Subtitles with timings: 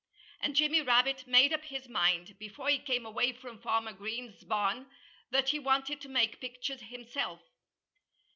[0.39, 4.89] And Jimmy Rabbit made up his mind, before he came away from Farmer Green's barn,
[5.29, 7.43] that he wanted to make pictures himself.